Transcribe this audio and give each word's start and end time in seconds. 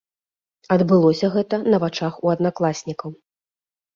Адбылося 0.75 1.27
гэта 1.35 1.59
на 1.73 1.77
вачах 1.85 2.17
у 2.27 2.31
аднакласнікаў. 2.35 3.09